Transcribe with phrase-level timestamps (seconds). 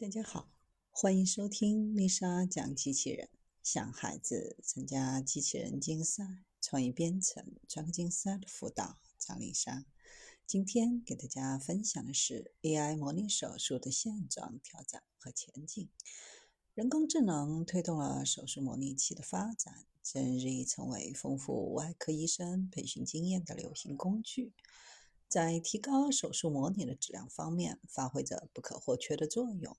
[0.00, 0.50] 大家好，
[0.90, 3.28] 欢迎收听丽莎讲机器人。
[3.62, 6.24] 想孩子参加机器人竞赛、
[6.58, 9.84] 创意编程、创客竞赛的辅导，张丽莎。
[10.46, 15.86] 今天给大家分享的是 AI 模拟手术的现状、挑战和前景。
[16.72, 24.54] 人工智能推动了手术模拟器的发展，正日益成为丰富外科医生培训经验的流行工具。
[25.28, 29.76] 在提高手术模拟的质量方面，发挥着不可或缺的作用。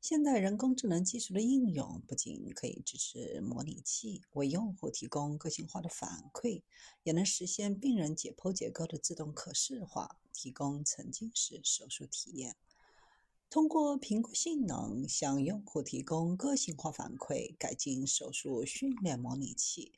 [0.00, 6.62] 现代人工智能技术的应用不仅可以支持模拟器为用户提供个性化的反馈，
[7.02, 12.54] 也能实现病人解剖结构的自动可视化，提供沉浸式手术体验。
[13.50, 19.92] 通过评估性能，向用户提供个性化反馈，改进手术训练模拟器。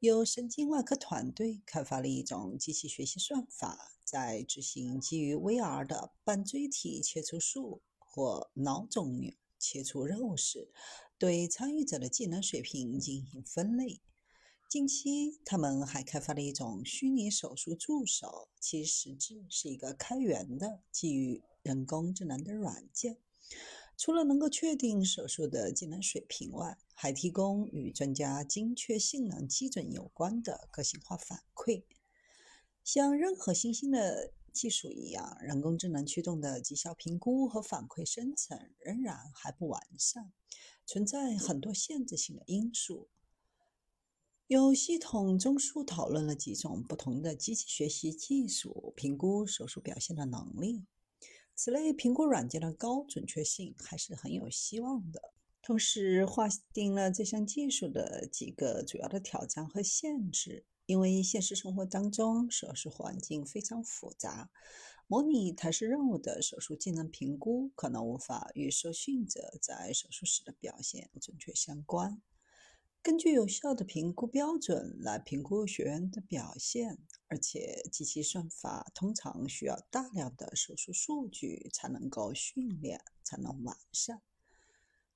[0.00, 7.80] 有神经外科团队开发了一种机器学习算法，在执行基于 VR 的半椎体切除术。
[8.14, 10.70] 或脑肿瘤切除任务时，
[11.18, 14.00] 对参与者的技能水平进行分类。
[14.68, 23.18] 近期，他们还开发了一种虚拟手术助手，其实质是一个开源的基于人工智能的软件。
[23.96, 31.82] 除了能够确定手术的技能水平外，还提供与专家精确性能基准有关的个性化反馈。
[32.84, 34.32] 像任何新兴的。
[34.54, 40.32] 技术一样，人工智能驱动的绩效评估和反馈生成仍然还不完善，
[40.86, 43.08] 存在很多限制性的因素。
[44.46, 50.84] 有系统综述讨论了几种不同的机器学习技术评估手术表现的能力。
[51.56, 55.32] 此类评估软件的高准确性还是很有希望的，
[55.64, 60.66] 同时划定了这项技术的几个主要的挑战和限制。
[60.84, 64.50] 因为现实生活当中，手术环境非常复杂，
[65.06, 72.20] 模拟台式任务的手术技能评估可能无法与受训者在手术时的表现准确相关。
[73.00, 76.98] 根据有效的评估标准来评估学员的表现，
[77.28, 84.20] 而且机器算法通常需要大量的手术数据才能够训练，才能完善。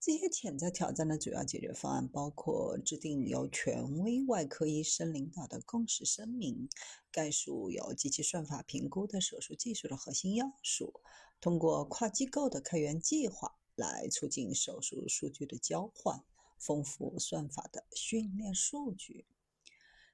[0.00, 6.68] 这些潜在挑战的主要解决方案包括制定由权威外科医生领导的共识声明，
[7.10, 11.00] 概述由机器算法评估的手术技术的核心要素，
[11.40, 16.24] 通过跨机构的开源计划来促进手术数据的交换，
[16.58, 19.26] 丰富算法的训练数据。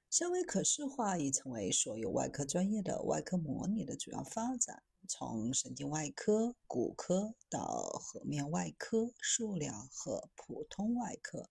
[0.08, 4.82] 三维可视化已成为所有外科专业的外科模拟的主要发展。
[5.06, 11.48] 从神经外科、骨科到颌面外科、塑料和普通外科，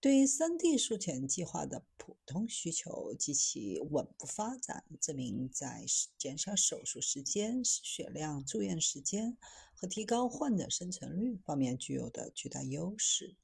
[0.00, 5.84] 对于 3D 术前计划的普通需求及其稳步发展，证明在
[6.16, 9.36] 减少手术时间、失血量、住院时间
[9.74, 13.36] 和提高患者生存率方面具有的巨大优势。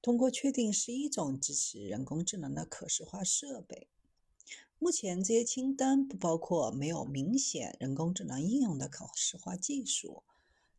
[0.00, 3.88] 通过确定十一种支持人工智能的可视化设备。
[4.82, 10.24] 目前，这些清单不包括没有明显人工智能应用的可视化技术。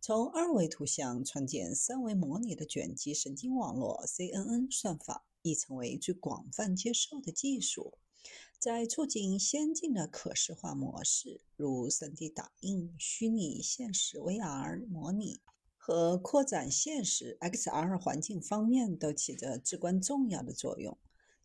[0.01, 7.93] 从二维图像创建三维模拟的卷积神经网络 （CNN） 算法已成为最广泛接受的技术。
[8.59, 15.39] 在促进先进的可视化模式，如 3D 打印、虚拟现实 （VR） 模拟
[15.77, 20.97] 和扩展现实 （XR） 环境方面，都起着至关重要的作用。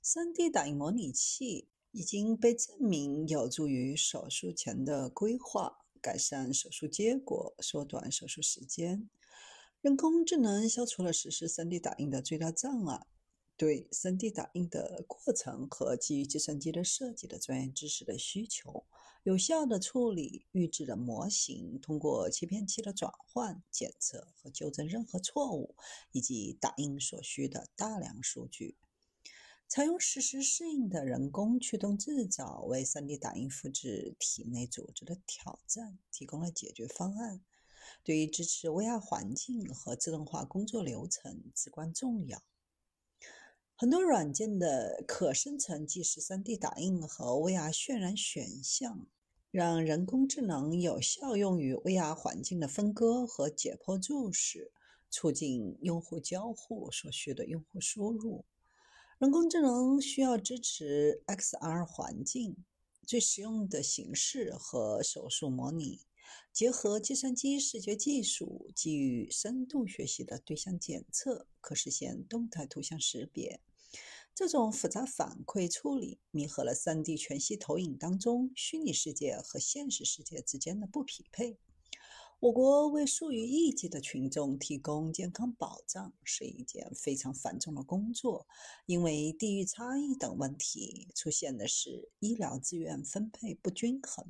[0.02, 1.68] 3D 打印模拟器。
[1.92, 9.08] 已经被证明有助于手术前的规划，改善手术结果，缩短手术时间。
[9.80, 13.06] 人工智能消除了实施 3D 打印的最大障碍，
[13.56, 18.84] 对 3D 打印的过程和基于计算机的设计的专业知识的需求，
[19.22, 25.74] 有效地处理预制的模型，通过切片器的转换、检测和纠正任何错误，
[26.12, 28.76] 以及打印所需的大量数据。
[29.68, 37.42] 采用实时适应的人工驱动制造，为 3D 打印复制体内组织的挑战提供了解决方案。
[38.02, 42.42] 对于支持 VR 环境和自动化工作流程至关重要。
[43.76, 49.06] 很多软件的可生成即时 3D 打印和 VR 渲染选项，
[49.50, 54.72] 让人工智能有效用于 VR 环境的分割和解剖注释，
[55.10, 58.46] 促进用户交互所需的用户输入。
[59.18, 62.56] 人工智能需要支持 XR 环境
[63.04, 66.02] 最实用的形式和手术模拟，
[66.52, 73.60] 结合计算机视觉技术，基于深度学习的对象检测，可实现动态图像识别。
[74.36, 81.58] 这种复杂反馈处理弥合了 3D 全息投影当中虚拟世界和现实世界之间的不匹配。
[82.40, 88.46] 我国为数以亿计的群众提供健康保障是一件非常繁重的工作，
[88.86, 94.24] 因为地域差异等问题，出现的是医疗资源分配不均衡。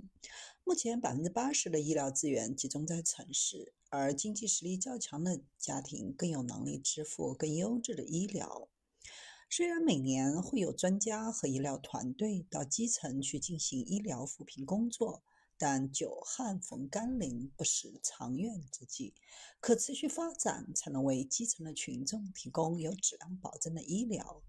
[0.64, 8.70] 目前，百分之八十的医疗资源集中在城市，而经济实力较强的家庭更有能力支付更优质的医疗。
[9.50, 15.22] 虽然每年会有专家和医疗团队到基层去进行医疗扶贫工作。
[15.58, 19.12] 但久旱逢甘霖不是长远之计，
[19.60, 24.40] 可持续发展才能为基层的群众提供有质量保证的医疗。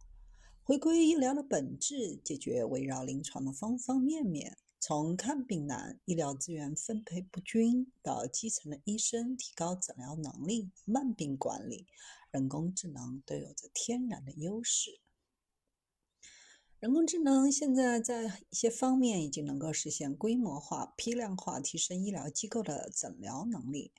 [0.64, 11.88] 回归医疗的本质，解决围绕临床的方方面面，从看病难、医疗资源分配不均到基层的医生提高诊疗能力、慢病管理，
[12.30, 15.00] 人工智能都有着天然的优势。
[16.80, 23.92] 人工智能现在在一些方面已经能够实现规模化、批量化提升医疗机构的诊疗能力。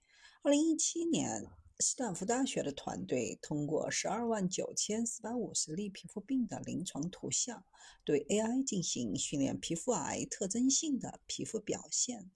[0.43, 1.47] 二零一七年，
[1.79, 7.62] 斯坦福大学的团队通过十二万九千四百五十例皮肤病的临床图像，
[8.03, 12.31] 对 AI 进行训练皮肤癌特征性的皮肤表现。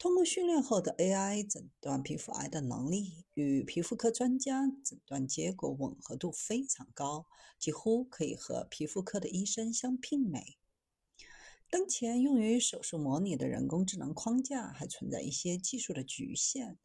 [0.00, 7.26] 通过训练后的 AI 诊断皮肤癌的能力与皮肤科专家诊断结果吻合度非常高，
[7.58, 10.56] 几乎可以和皮肤科的医生相媲美。
[11.68, 16.78] 当前用于手术模拟的人工智能框架还存在一些技术的局限。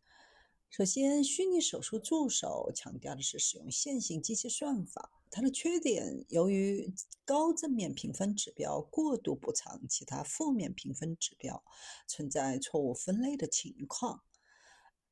[0.70, 5.15] 首先，虚拟手术助手强调的是使用线性机器算法。
[5.32, 6.94] 它的缺点，由于
[7.26, 11.64] 高正面评分指标过度补偿其他负面评分指标，
[12.08, 14.24] 存在错误分类的情况。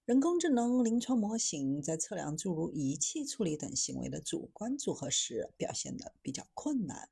[0.06, 7.10] 人工智能临床模型在测量诸如仪器处理等行为的主观组合时表现得比较困难。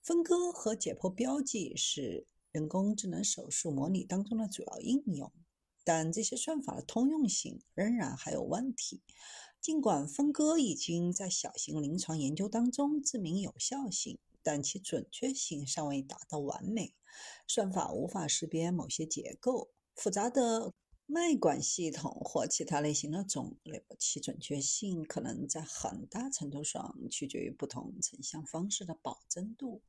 [0.00, 5.30] 分割和解剖标记是人工智能手术模拟当中的主要应用，
[5.84, 9.02] 但这些算法的通用性仍然还有问题。
[9.60, 16.94] 尽管分割已经在小型临床研究当中证明有效性，但其准确性尚未达到完美。
[17.46, 20.72] 算法无法识别某些结构复杂的
[21.06, 29.82] 脉管系统或其他类型的肿瘤，其准确性可能在很大程度上取决于不同成像方式的保真度。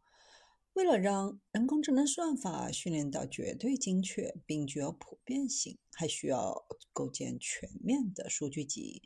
[0.73, 6.65] 为了让人工智能算法训练到绝对精确并具有普遍性，还需要
[6.99, 9.01] 构建全面的数据集。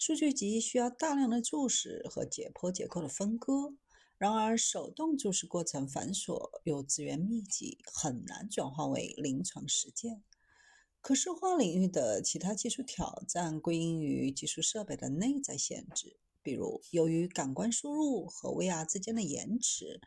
[0.00, 3.76] 数据集需要大量的注释和解剖结构的分割。
[4.18, 10.24] 然而，手动注释过程繁琐又资源密集，很难转化为临床实践。
[11.00, 16.16] 可视化领域的其他技术挑战归因于技术设备的内在限制。
[16.46, 20.00] 比如，由于感官输入和 VR 之间的延迟，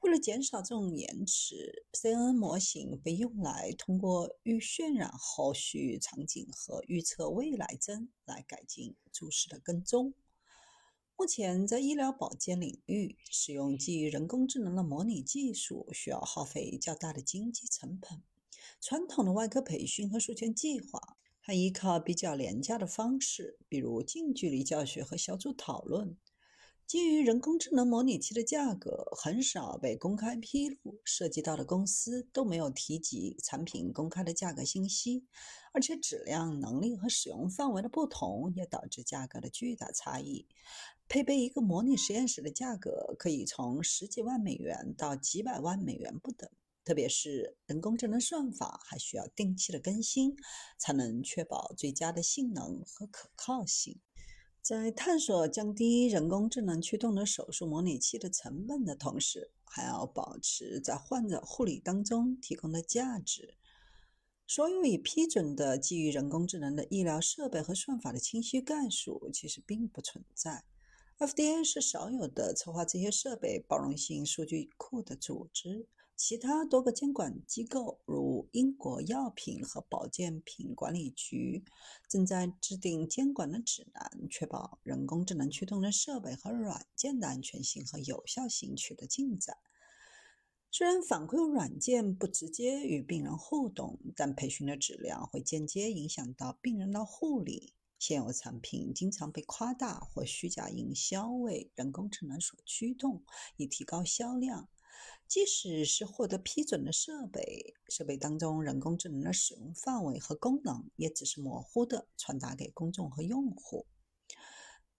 [0.00, 10.12] 为了减少这种延迟，CNN 模型被用来通过预渲染后续场景和预测未来帧来改进注释的跟踪。
[11.16, 18.22] 目前，在医疗保健领域，使用基于人工智能的模拟技术需要耗费较大的经济成本。
[18.82, 21.17] 传统的外科培训和术前计划。
[21.48, 26.14] 还依靠比较廉价的方式，比如近距离教学和小组讨论。
[26.86, 35.24] 基于人工智能模拟器的价格很少被公开披露，涉及到的公司都没有提及产品公开的价格信息，
[35.72, 40.46] 而且质量、能力和使用范围的不同也导致价格的巨大差异。
[41.08, 46.50] 配备一个模拟实验室的价格可以从十几万美元到几百万美元不等。
[46.88, 50.34] 特别是人工智能算法还需要定期的更新，
[50.78, 54.00] 才能确保最佳的性能和可靠性。
[54.62, 63.58] 在探索降低人工智能驱动的手术模拟器的成本的同时，还要保持在患者护理当中提供的价值。
[64.46, 70.64] 所有已批准的基于人工智能的医疗设备和算法的清晰概述其实并不存在。
[71.18, 75.86] FDA 是少有的策划这些设备包容性数据库的组织。
[76.18, 81.64] 其他多个监管机构，如英国药品和保健品管理局，
[82.08, 89.58] 正在制定监管的指南，确保人工智能驱动的设备和软件的安全性和有效性取得进展。
[90.72, 97.74] 虽然反馈软件不直接与病人互动，但培训的质量会间接影响到病人的护理。
[98.00, 103.22] 现有产品经常被夸大或虚假营销为人工智能所驱动，
[103.56, 104.68] 以提高销量。
[105.26, 113.86] 即使是获得批准的设备，设备当中人工智能的使用范围和功能也只是模糊的传达给公众和用户。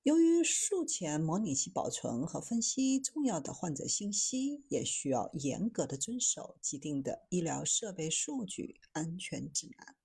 [0.03, 9.98] 由于术前模拟器保存和分析重要的患者信息，也需要严格的遵守既定的医疗设备数据安全指南。